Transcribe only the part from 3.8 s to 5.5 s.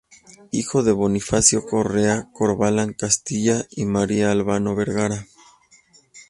de María Albano Vergara.